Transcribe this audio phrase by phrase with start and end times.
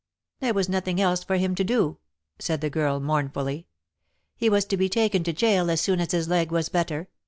[0.39, 1.99] "There was nothing else for him to do,"
[2.39, 3.67] said the girl mournfully.
[4.35, 7.07] "He was to be taken to gaol as soon as his leg was better.